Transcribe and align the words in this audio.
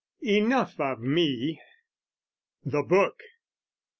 Enough 0.25 0.79
of 0.79 0.99
me! 0.99 1.61
The 2.65 2.81
Book! 2.81 3.21